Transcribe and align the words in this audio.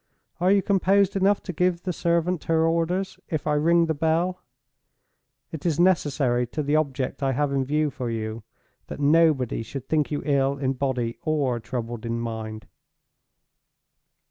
Are 0.39 0.51
you 0.51 0.63
composed 0.63 1.15
enough 1.15 1.43
to 1.43 1.53
give 1.53 1.83
the 1.83 1.93
servant 1.93 2.45
her 2.45 2.65
orders, 2.65 3.19
if 3.29 3.45
I 3.45 3.53
ring 3.53 3.85
the 3.85 3.93
bell? 3.93 4.41
It 5.51 5.63
is 5.63 5.79
necessary 5.79 6.47
to 6.47 6.63
the 6.63 6.75
object 6.75 7.21
I 7.21 7.33
have 7.33 7.51
in 7.53 7.63
view 7.63 7.91
for 7.91 8.09
you, 8.09 8.41
that 8.87 8.99
nobody 8.99 9.61
should 9.61 9.87
think 9.87 10.09
you 10.09 10.23
ill 10.25 10.57
in 10.57 10.73
body 10.73 11.19
or 11.21 11.59
troubled 11.59 12.03
in 12.03 12.19
mind. 12.19 12.65